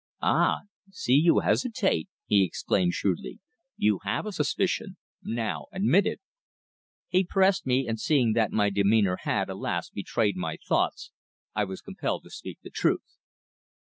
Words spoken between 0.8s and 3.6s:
see you hesitate!" he exclaimed, shrewdly.